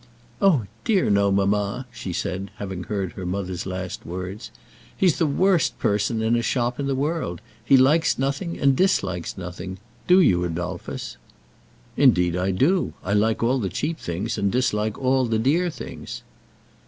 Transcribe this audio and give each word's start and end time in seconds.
"Oh 0.41 0.63
dear, 0.83 1.11
no, 1.11 1.29
mamma," 1.31 1.85
she 1.91 2.11
said, 2.11 2.49
having 2.55 2.85
heard 2.85 3.11
her 3.11 3.23
mother's 3.23 3.67
last 3.67 4.03
words. 4.03 4.49
"He's 4.97 5.19
the 5.19 5.27
worst 5.27 5.77
person 5.77 6.23
in 6.23 6.35
a 6.35 6.41
shop 6.41 6.79
in 6.79 6.87
the 6.87 6.95
world. 6.95 7.39
He 7.63 7.77
likes 7.77 8.17
nothing, 8.17 8.59
and 8.59 8.75
dislikes 8.75 9.37
nothing. 9.37 9.77
Do 10.07 10.19
you, 10.19 10.43
Adolphus?" 10.43 11.17
"Indeed 11.95 12.35
I 12.35 12.49
do. 12.49 12.93
I 13.03 13.13
like 13.13 13.43
all 13.43 13.59
the 13.59 13.69
cheap 13.69 13.99
things, 13.99 14.39
and 14.39 14.51
dislike 14.51 14.97
all 14.97 15.25
the 15.27 15.37
dear 15.37 15.69
things." 15.69 16.23